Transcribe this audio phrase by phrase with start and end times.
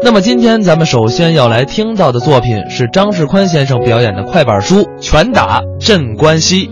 [0.00, 6.68] 那么今天咱们首先要来听到的作品是张世宽先生表演的快板书《拳打镇关西》。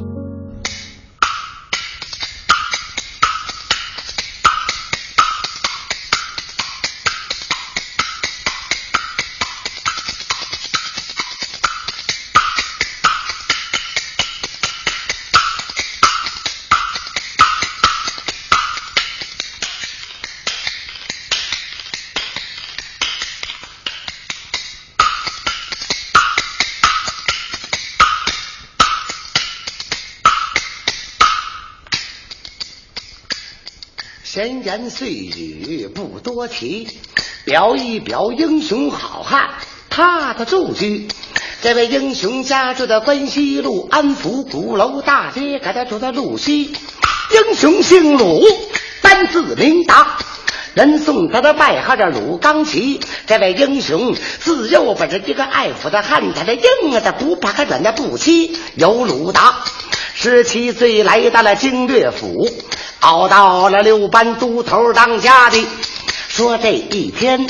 [34.36, 36.86] 闲言碎语不多提，
[37.46, 39.48] 表一表英雄好汉
[39.88, 41.08] 他的住居。
[41.62, 46.64] 这位英雄家住在关西路安福鼓楼大街，给他住在路西。
[46.64, 48.44] 英雄姓鲁，
[49.00, 50.18] 单字明达，
[50.74, 53.00] 人送他的外号叫鲁钢旗。
[53.26, 58.54] 这位英雄自幼本是一个爱抚的汉子，的硬的不怕他软的不欺。
[58.74, 59.64] 有鲁达，
[60.18, 62.48] 十七岁来到了经略府。
[63.00, 65.62] 熬到了六班都头当家的，
[66.28, 67.46] 说这一天，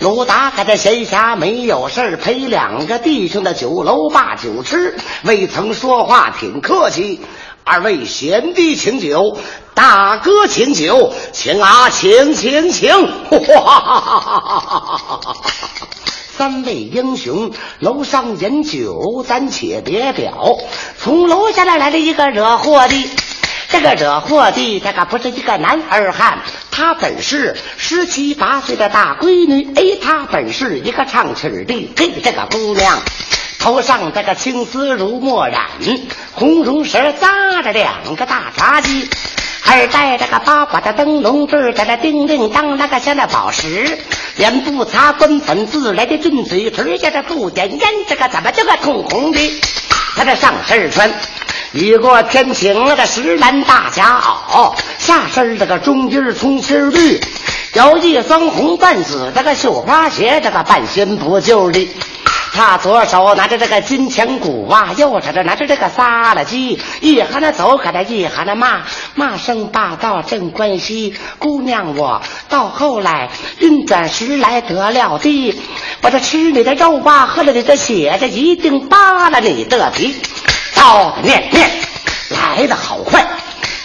[0.00, 7.20] 鲁达还在闲暇没有事陪两个弟兄的酒楼把酒吃，未曾说话，挺客气。
[7.64, 9.36] 二位贤弟请酒，
[9.74, 12.90] 大哥请酒，请啊，请请请！
[13.28, 15.36] 哈哈哈哈哈哈
[16.36, 20.58] 三位英雄楼上饮酒，咱且别表。
[20.98, 23.10] 从楼下来来了一个惹祸的。
[23.68, 26.38] 这个惹祸的，他可不是一个男儿汉，
[26.70, 29.74] 他本是十七八岁的大闺女。
[29.74, 33.00] 哎，他本是一个唱曲的，嘿，这个姑娘
[33.58, 35.66] 头上这个青丝如墨染，
[36.32, 39.08] 红绒绳扎着两个大茶几，
[39.66, 43.98] 还戴着个八卦的灯笼坠，在那叮叮当那个像那宝石，
[44.36, 49.60] 脸不擦官粉自来的俊嘴唇，下这不点烟，这个怎么这个通红的？
[50.14, 51.10] 他这上身穿。
[51.72, 57.20] 雨过天晴，那个石蓝大夹袄，下身这个中襟葱心绿，
[57.74, 61.88] 有一双红半紫这个绣花鞋，这个半新不旧的。
[62.56, 68.80] 他左手拿着这个金钱鼓啊，右手这拿着这个撒拉鸡，一喊那走，可他一喊那骂，
[69.14, 71.14] 骂声霸道镇关西。
[71.38, 73.28] 姑娘我到后来
[73.58, 75.60] 运转时来得了地，
[76.00, 80.16] 我这吃你的肉吧，喝了你的血，这一定扒了你的皮。
[80.72, 81.68] 操念念
[82.30, 83.25] 来的好快，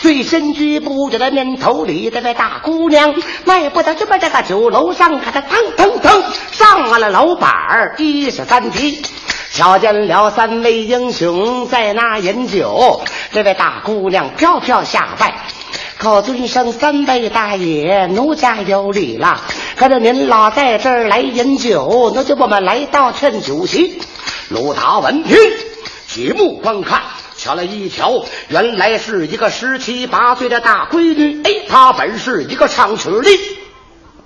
[0.01, 3.13] 最身居不久的念头里，这位大姑娘
[3.45, 9.03] 迈步到这么这个酒楼上，看她腾腾腾上了楼板儿，一十三梯，
[9.53, 13.01] 瞧见了三位英雄在那饮酒。
[13.31, 15.35] 这位大姑娘飘飘下拜，
[15.99, 19.39] 可尊声三位大爷，奴家有礼了。
[19.75, 24.01] 可是您老在这儿来饮酒，那就我们来到劝酒席。
[24.49, 25.37] 鲁达闻听。
[26.07, 27.03] 举目观看，
[27.41, 31.41] 瞧了一瞧，原来是一个十七八岁的大闺女。
[31.43, 33.31] 哎，她本是一个唱曲的，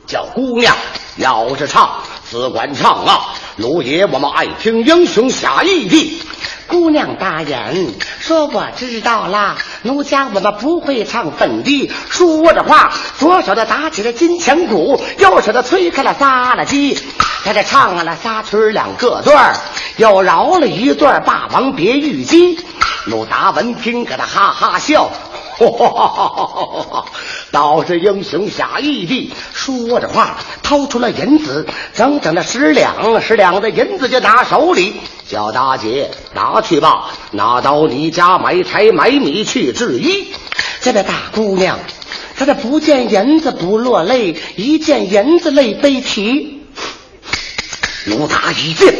[0.05, 0.75] 叫姑娘，
[1.15, 3.33] 要是唱，只管唱啊！
[3.55, 6.21] 卢爷，我们爱听英雄侠义的。
[6.67, 16.99] 姑娘大人说：“我知道啦，奴家我们不会唱本地。”说着话，左手的打起了金钱鼓，右手的吹开了撒拉机，
[17.45, 19.55] 他这唱了仨曲两个段
[19.97, 22.57] 又饶了一段《霸王别玉姬》。
[23.05, 25.11] 鲁达闻听，给他哈哈笑。
[25.57, 27.05] 哈哈哈哈哈
[27.51, 34.95] 倒是英雄侠义地，说着话，掏出了银子，整整的十两，十两的银子就拿手里。
[35.27, 40.33] 叫大姐，拿去吧，拿到你家买柴买米去制衣。
[40.81, 41.77] 这位大姑娘，
[42.35, 46.54] 她这不见银子不落泪，一见银子泪悲啼。
[48.05, 48.93] 鲁达一见，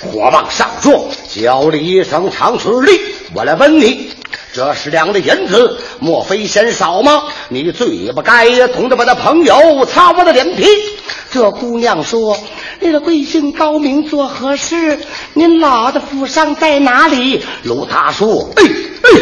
[0.00, 1.00] 火往上撞，
[1.32, 3.00] 叫了一声：“长水力！”
[3.32, 4.10] 我来问你。
[4.52, 7.22] 这十两的银子，莫非嫌少吗？
[7.48, 10.66] 你最不该同着我的朋友擦我的脸皮。
[11.30, 12.36] 这姑娘说
[12.80, 14.98] ：“那个贵姓高明做何事？
[15.34, 19.20] 您老的府上在哪里？”鲁达说：“哎哎，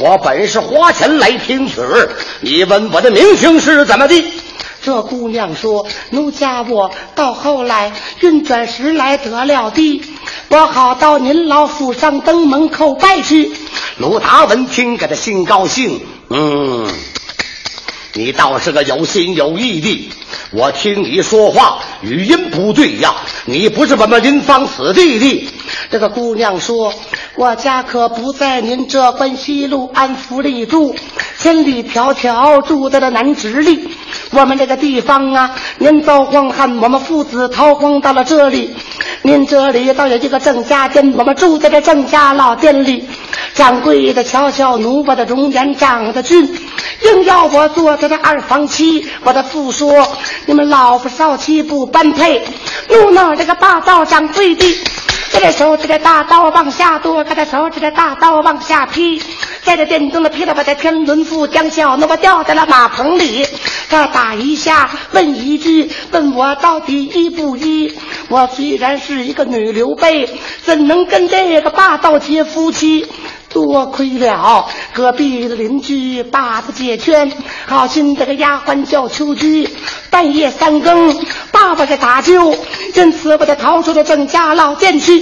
[0.00, 2.10] 我本是花钱来听曲儿
[2.40, 4.14] 你问我的名姓是怎么的？”
[4.86, 10.00] 这姑娘说：“奴家我到后来运转时来得了的，
[10.48, 13.50] 我好到您老府上登门叩拜去。”
[13.98, 16.00] 卢达闻听，给他心高兴。
[16.30, 16.88] 嗯，
[18.12, 20.08] 你倒是个有心有意的。
[20.52, 23.12] 我听你说话语音不对呀，
[23.46, 25.48] 你不是我们林芳此地的。
[25.90, 26.94] 这个姑娘说
[27.34, 30.94] ：“我家可不在您这关西路安福里住，
[31.46, 33.88] 千里迢迢住在了南直隶。
[34.32, 35.48] 我们这个地方啊，
[35.78, 38.74] 您遭荒旱，我们父子逃荒到了这里。
[39.22, 43.08] 您这里倒有一个郑家店，我们住在这郑家老店里。
[43.54, 46.44] 掌柜的瞧瞧奴我的容颜长得俊，
[47.04, 49.06] 硬要我做他的二房妻。
[49.22, 50.04] 我的父说
[50.46, 52.42] ：“你们老夫少妻不般配。”
[52.90, 54.66] 怒闹这个霸道掌柜的。
[55.30, 59.20] 这个手指的大刀往下剁，他的手指的大刀往下劈，
[59.62, 63.46] 在这电灯的劈了把这天伦富将小那么掉在了马棚里。
[63.88, 67.94] 他打一下，问一句，问我到底依不依？
[68.28, 70.28] 我虽然是一个女刘备，
[70.64, 73.06] 怎能跟这个霸道结夫妻？
[73.48, 77.32] 多亏了隔壁的邻居爸爸解圈，
[77.66, 79.68] 好心这个丫鬟叫秋菊，
[80.10, 81.14] 半夜三更，
[81.50, 82.54] 爸爸在打救，
[82.94, 85.18] 因此把他逃出了郑家老店去。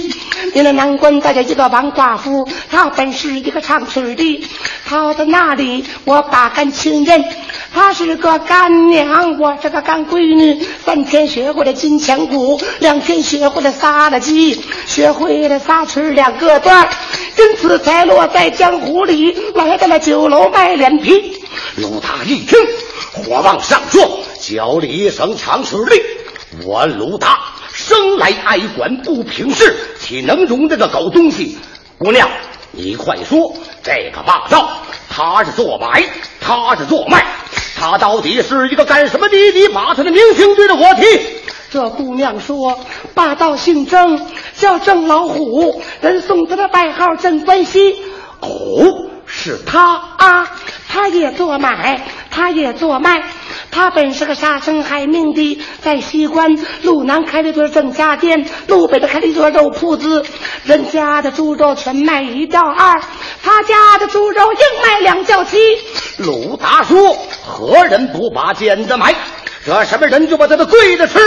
[0.53, 4.47] 你那难关带着一个王寡妇，她本是一个唱曲的，
[4.87, 7.23] 逃到那里我把干亲人，
[7.75, 10.65] 她是个干娘，我是个干闺女。
[10.85, 16.87] 三天学会了金钱鼓，两天学会了撒了鸡，学会了撒曲两个段
[17.37, 18.25] 因此才落。
[18.27, 21.43] 在江湖里来到了酒楼卖脸皮，
[21.75, 22.57] 鲁达一听，
[23.11, 26.65] 火往上撞，叫了一声长曲令。
[26.65, 27.39] 我鲁达
[27.73, 31.57] 生来爱管不平事，岂能容这个狗东西？
[31.97, 32.29] 姑娘，
[32.71, 34.69] 你快说，这个霸道
[35.09, 36.05] 他是做买，
[36.39, 37.25] 他是做卖，
[37.91, 39.35] 他到底是一个干什么的？
[39.53, 41.03] 你把他的名姓对着我提。
[41.71, 42.79] 这姑娘说
[43.13, 47.95] ：“霸道姓郑，叫郑老虎，人送他的外号郑关西。”
[48.41, 48.49] 哦，
[49.27, 50.51] 是他啊，
[50.89, 52.01] 他也做买，
[52.31, 53.23] 他也做卖。
[53.71, 60.23] 他本是个杀生害命的，在西关路南开了一座郑家店，路北的开了一座肉铺子。
[60.63, 63.01] 人家的猪肉全卖一吊二，
[63.43, 65.57] 他家的猪肉硬卖两吊七。
[66.19, 69.13] 鲁达说：“何人不把尖子埋？
[69.65, 71.19] 这什么人就把他的跪着吃。”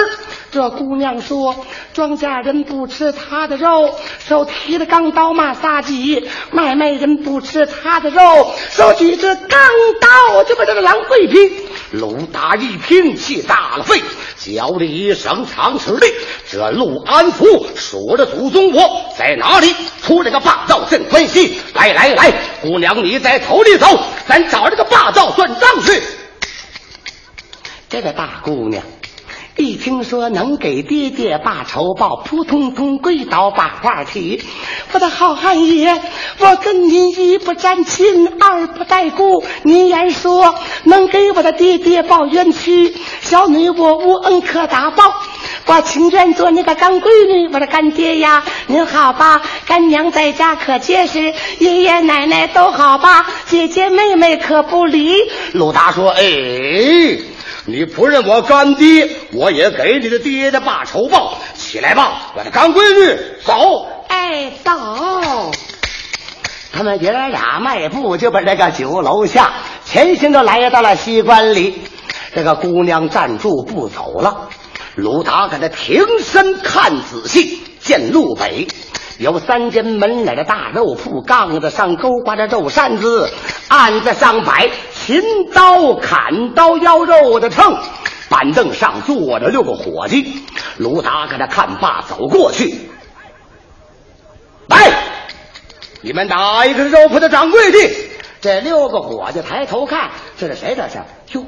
[0.51, 1.55] 这姑娘说
[1.93, 3.91] ：“庄稼人不吃他的肉，
[4.27, 6.23] 手提着钢刀骂撒鸡；
[6.53, 9.61] 买卖人不吃他的肉，手举着钢
[10.01, 14.01] 刀就把这个狼跪劈。”鲁达一听，气大了肺，
[14.39, 16.11] 叫了一声长齿令
[16.51, 19.75] ：“这陆安福数着祖宗我在哪里？
[20.03, 21.61] 出了个霸道镇关西！
[21.75, 22.33] 来来来，
[22.63, 23.87] 姑娘你在头里走，
[24.29, 26.03] 咱找这个霸道算账去。”
[27.89, 28.85] 这个大姑娘。
[29.57, 34.41] 一听说能给爹爹把仇报，扑通通跪倒把话提。
[34.93, 36.01] 我的好汉爷，
[36.39, 39.45] 我跟您一不沾亲，二不带故。
[39.65, 40.55] 您言说
[40.85, 45.13] 能给我的爹爹报冤屈，小女我无恩可答报。
[45.69, 49.43] 我情愿做那个干闺女，我的干爹呀，您好吧？
[49.67, 53.27] 干娘在家可结实，爷爷奶奶都好吧？
[53.47, 55.15] 姐姐妹妹可不离。
[55.53, 56.23] 鲁达说：“哎。”
[57.71, 61.37] 你不认我干爹，我也给你的爹的爸仇报。
[61.55, 63.87] 起来吧，我的干闺女，走！
[64.09, 65.51] 哎，走！
[66.73, 69.53] 他们爷俩迈步就把这个酒楼下，
[69.85, 71.83] 前行就来到了西关里。
[72.35, 74.49] 这个姑娘站住不走了。
[74.99, 78.67] 鲁达给他停身看仔细，见路北
[79.17, 83.31] 有三间门脸的大肉铺，杠子上勾挂着肉扇子，
[83.69, 84.69] 案子上摆。
[84.93, 85.23] 秦
[85.55, 87.79] 刀砍刀腰肉的秤，
[88.29, 90.43] 板凳上坐着六个伙计。
[90.79, 92.91] 鲁达给他看罢，走过去。
[94.67, 94.93] 来，
[96.01, 97.79] 你们哪一个肉铺的掌柜的？
[98.41, 100.75] 这六个伙计抬头看，这是谁？
[100.77, 100.99] 这是
[101.39, 101.47] 哟，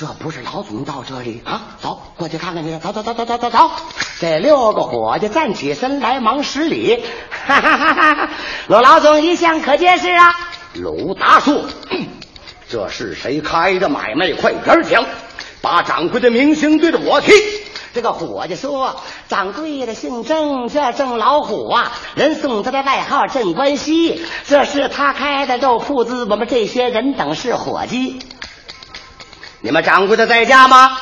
[0.00, 1.60] 这不是老总到这里啊？
[1.78, 2.78] 走过去看看去。
[2.78, 3.70] 走走走走走走走。
[4.18, 7.04] 这六个伙计站起身来，忙施礼。
[7.46, 8.30] 哈哈哈哈哈！
[8.66, 10.32] 罗老总一向可结实啊。
[10.72, 11.66] 鲁达说。
[12.70, 14.32] 这是谁开的买卖？
[14.32, 15.04] 快点讲！
[15.60, 17.32] 把掌柜的名姓对着我提。
[17.92, 24.24] 这个伙计说：“掌柜的姓郑，叫郑老虎啊，人送他的外号郑关西。
[24.46, 28.18] 这是他开的肉铺子，我们这些人等是伙计。
[29.60, 30.98] 你们掌柜的在家吗？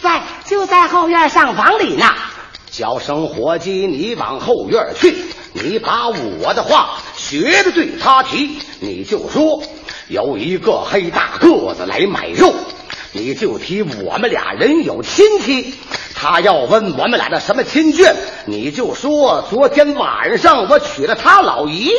[0.00, 2.06] 在，就在后院上房里呢。
[2.70, 5.14] 叫声伙计，你往后院去。
[5.52, 9.62] 你把我的话学着对他提，你就说。”
[10.08, 12.54] 有一个黑大个子来买肉，
[13.12, 15.74] 你就提我们俩人有亲戚。
[16.14, 18.14] 他要问我们俩的什么亲眷，
[18.46, 21.92] 你就说昨天晚上我娶了他老姨。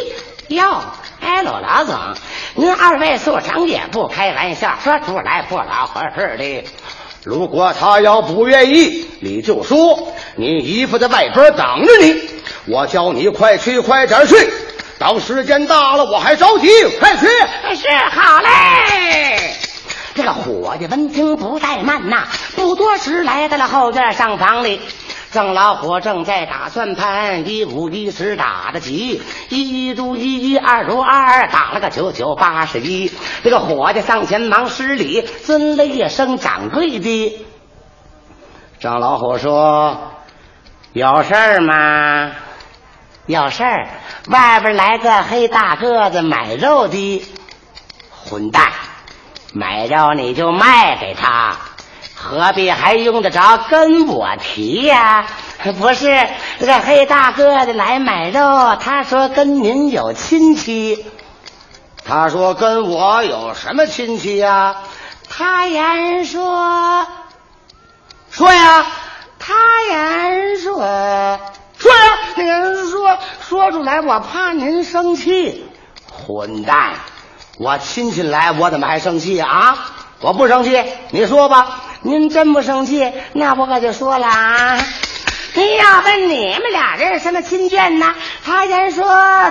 [0.48, 0.82] 哟，
[1.22, 1.96] 哎，罗老总，
[2.56, 6.64] 您二位所长也不开玩笑，说出来不老合适的。
[7.24, 12.22] 如果他要不愿意，你就说你姨夫在外边等着你，
[12.68, 14.36] 我叫你快去，快点去。
[14.98, 16.68] 等时间大了，我还着急，
[17.00, 17.28] 快去！
[17.76, 19.56] 是好嘞。
[20.16, 24.82] 这个伙计闻听不怠慢呐，不多时来到了后院上房里。
[25.32, 33.12] 郑老虎正在打算盘，一五一十打得急，一如一一，二如二二，打了个九九八十一。
[33.44, 37.46] 这个伙计上前忙施礼，尊了一声掌柜的。
[38.80, 40.14] 郑老虎说
[40.94, 42.32] ：“有事儿吗？
[43.28, 43.88] 有事儿。
[44.30, 47.24] 外边来个黑大个子买肉的，
[48.26, 48.72] 混蛋！
[49.54, 51.56] 买肉你就卖给他。”
[52.22, 55.26] 何必还用得着跟我提呀？
[55.80, 56.28] 不是
[56.60, 61.06] 这个黑大个的来买肉，他说跟您有亲戚。
[62.04, 64.76] 他说跟我有什么亲戚呀？
[65.30, 67.08] 他言说
[68.30, 68.86] 说呀，
[69.40, 69.56] 他
[69.90, 71.40] 言说说呀，
[72.36, 75.66] 那个人说说出来，我怕您生气。
[76.12, 76.96] 混蛋！
[77.58, 79.78] 我亲戚来，我怎么还生气啊？
[80.20, 81.84] 我不生气，你说吧。
[82.02, 84.78] 您真不生气，那我可就说了啊！
[85.56, 88.16] 你要问你们俩人什么亲眷呢？
[88.46, 89.04] 他先说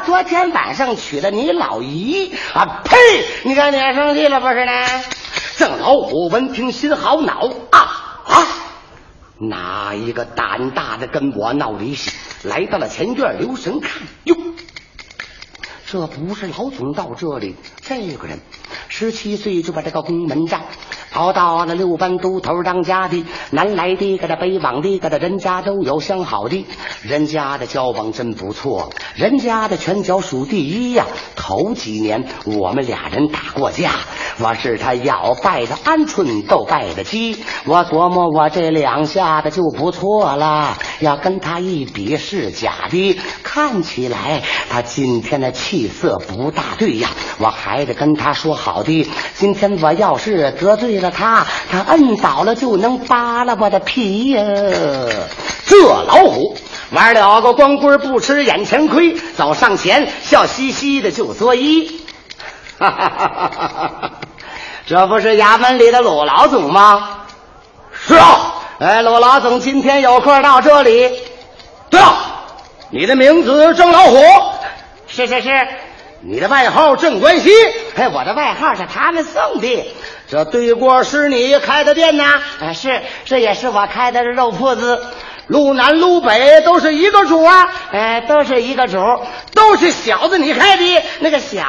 [0.06, 2.80] 昨天晚上娶了你老姨啊！
[2.84, 2.96] 呸！
[3.42, 4.72] 你看你还生气了不是呢？
[5.58, 7.78] 郑老虎闻听心好恼啊
[8.24, 8.46] 啊！
[9.38, 12.12] 哪一个胆大的跟我闹离戏？
[12.44, 13.90] 来到了前院，留神看
[14.24, 14.34] 哟，
[15.90, 18.38] 这不是老总到这里，这个人
[18.88, 20.62] 十七岁就把这个宫门站。
[21.14, 26.66] 熬到了六班都头当家的，南来的，个的北往的，个的人家都有相好的，
[27.02, 31.06] 人家的交往真不错，人家的拳脚数第一呀。
[31.34, 33.92] 头几年我们俩人打过架，
[34.40, 37.44] 我是他咬败的鹌鹑，斗败的鸡。
[37.64, 43.18] 我琢磨我这两下子就不错了，要跟他一比是假的。
[43.42, 49.10] 看起来他今天的气色不大对呀，我还得跟他说好的。
[49.34, 54.42] 今天我要是得罪了他，他摁倒了就能扒了我的皮呀。
[55.66, 56.56] 这老虎。
[56.90, 61.86] 玩了个光棍不吃眼前亏，走上前笑嘻嘻的就作揖，
[62.78, 64.20] 哈哈哈哈哈哈！
[64.88, 67.26] 这不是衙门里的鲁老总吗？
[67.92, 71.12] 是啊，哎，鲁老总今天有空到这里。
[71.90, 72.16] 对了，
[72.88, 74.18] 你的名字郑老虎？
[75.06, 75.50] 是是是。
[76.22, 77.50] 你的外号郑关西？
[77.96, 79.94] 哎，我的外号是他们送的。
[80.26, 82.40] 这对过是你开的店呐？
[82.58, 85.04] 啊，是，这也是我开的肉铺子。
[85.48, 88.98] 路南路北都是一个主啊，哎，都是一个主，
[89.52, 91.62] 都是小子你开的那个小，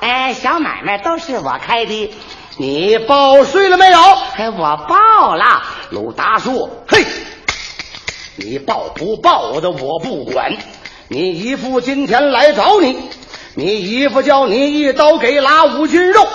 [0.00, 2.14] 哎，小买卖都是我开的。
[2.58, 3.98] 你报税了没有？
[4.36, 5.62] 哎，我报了。
[5.90, 7.04] 鲁达说：“嘿，
[8.36, 10.54] 你报不报的我不管。
[11.08, 12.98] 你姨父今天来找你，
[13.54, 16.26] 你姨父叫你一刀给拉五斤肉，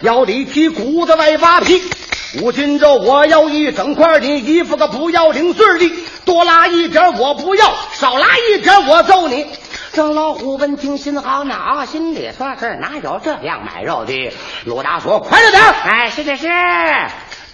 [0.00, 1.82] 要里剔骨子外扒皮。
[2.40, 5.92] 五斤肉我要一整块，你姨父可不要零碎的。”
[6.24, 9.44] 多拉一点我不要，少拉一点我揍你。
[9.94, 14.32] 郑老虎闻听心好恼，心里说是哪有这样买肉的？
[14.64, 16.48] 鲁达说：“快着点！”哎，是是是。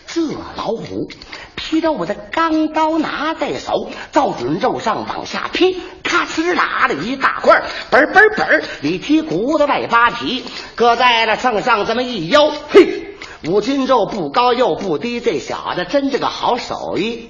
[0.07, 0.23] 这
[0.57, 1.11] 老虎
[1.55, 10.43] 劈着我的钢刀拿在手，照准肉上往下劈，咔哧拉了一大块，嘣嘣嘣里劈骨头外扒皮，
[10.75, 17.29] 搁在了秤上这么一腰，嘿，五斤肉不高又不低，这小子真是个好手艺。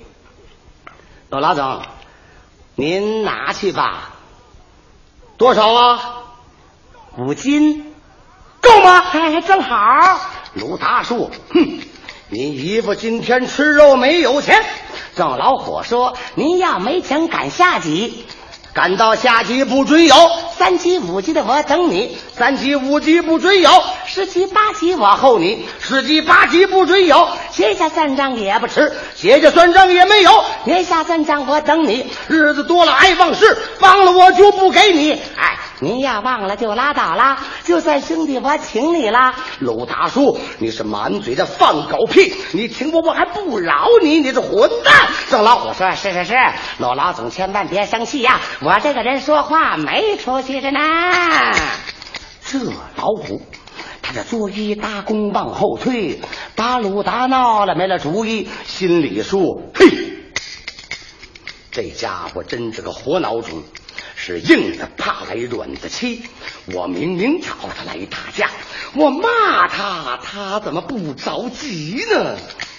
[1.30, 1.82] 老老总，
[2.76, 4.09] 您拿去吧。
[5.40, 6.16] 多少啊？
[7.16, 7.94] 五斤，
[8.60, 8.98] 够吗？
[9.10, 10.20] 哎，正好。
[10.52, 11.80] 鲁大树，哼，
[12.28, 14.62] 你姨夫今天吃肉没有钱。
[15.16, 18.26] 郑老火说：“您要没钱赶下级，
[18.74, 20.14] 赶到下级不准有。
[20.58, 23.70] 三级五级的我等你，三级五级不准有。
[24.12, 27.28] 十七八级我候你，十七八级不准有。
[27.52, 30.44] 写下算账也不迟，写下算账也没有。
[30.64, 35.12] 年下算账我等你，日子多了爱忘事，忘了我就不给你。
[35.12, 39.32] 哎，您要忘了就拉倒了，就算兄弟我请你了。
[39.60, 44.92] 鲁大叔，你是满嘴的放狗屁，你请我我还不饶你，你这混蛋！
[45.30, 46.34] 郑老虎说：“是是是，
[46.78, 50.80] 鲁老总千万别生气呀，我这个人说话没出息着呢。”
[52.44, 52.58] 这
[52.96, 53.40] 老虎。
[54.12, 56.20] 这作揖搭弓往后退，
[56.56, 59.86] 打鲁达闹了没了主意，心里说：“嘿，
[61.70, 63.62] 这家伙真是个活孬种，
[64.16, 66.22] 是硬的怕来软的欺。
[66.74, 68.50] 我明明找他来打架，
[68.94, 72.36] 我骂他，他怎么不着急呢？”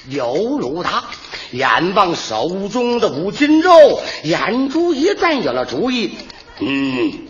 [0.10, 1.04] 有鲁达
[1.52, 6.18] 眼望手中的五斤肉，眼珠一转，有了主意。
[6.60, 7.28] 嗯，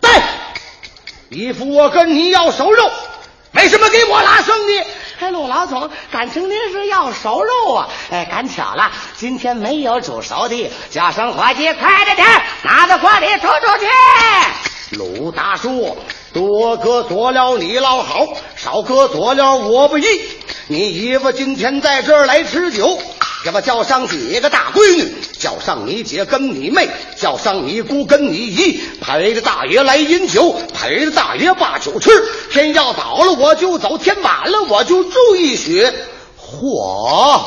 [0.00, 0.10] 对，
[1.30, 2.90] 姨夫，我跟你要熟肉。
[3.60, 4.86] 为什么给我拉生的？
[5.20, 7.88] 哎，陆老总，感情您是要熟肉啊？
[8.10, 12.26] 哎，赶巧了，今天没有煮熟的，叫声伙计，快着点，
[12.62, 14.96] 拿到锅里煮煮去。
[14.96, 15.98] 鲁大叔，
[16.32, 18.26] 多哥多了你老好，
[18.56, 20.06] 少哥多了我不依。
[20.68, 22.98] 你姨夫今天在这儿来吃酒。
[23.42, 32.10] 给我叫上几个大闺女，叫上你姐跟你妹，叫上你姑跟你姨，陪着大爷来饮酒，陪着大爷把酒吃。
[32.50, 35.70] 天要早了我就走，天晚了我就住一宿。
[36.38, 37.46] 嚯！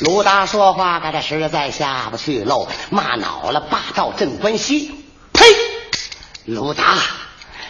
[0.00, 4.92] 鲁达说话，他这实在下不去喽，骂恼了霸道镇关西。
[5.32, 5.44] 呸！
[6.44, 6.98] 鲁达，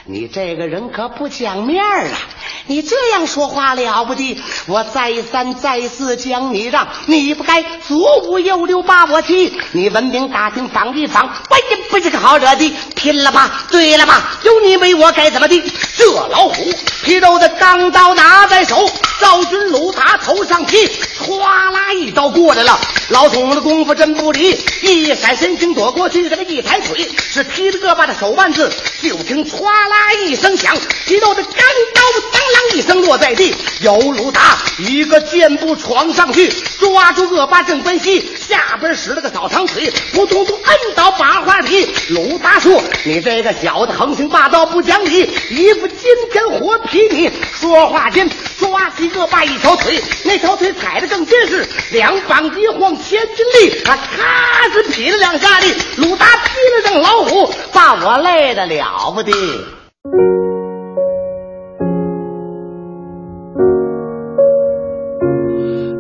[0.05, 2.19] 你这个人可不讲面儿啊！
[2.67, 4.37] 你这样说话了不得！
[4.67, 9.57] 我再三再四将你让，你不该左五右六把我踢。
[9.71, 12.75] 你文明打听访一访，我也不是个好惹的。
[12.97, 13.65] 拼了吧！
[13.71, 14.39] 对了吧？
[14.43, 15.63] 有你没我该怎么的？
[15.97, 16.73] 这老虎
[17.05, 18.91] 皮肉的钢刀拿在手，
[19.21, 20.91] 赵军鲁达头上劈，
[21.21, 22.77] 哗啦一刀过来了。
[23.11, 28.73] 老总的功夫真不离，一闪身形躲过去，给他一抬腿，是劈了个把的手腕子。
[29.03, 29.92] 就听唰啦
[30.27, 31.53] 一声响，皮肉的钢
[31.95, 33.55] 刀当啷一声落在地。
[33.81, 41.89] 有鲁达一个箭步闯上去，抓住恶霸郑关西下边使了个扫堂腿，扑通通摁倒把花皮。
[42.11, 42.83] 鲁达说。
[43.05, 47.31] 你这个小子横行霸道不讲理，一副今天活皮你！
[47.53, 55.75] 说话间，抓起恶霸一条腿，那条腿踩得更结实，两膀一晃千斤力，他，咔是劈了两下力。
[55.97, 59.33] 鲁达劈了正老虎，把我累得了不得。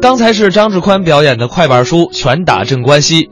[0.02, 3.18] 刚才是张志宽表演的快板书《拳打镇关西》。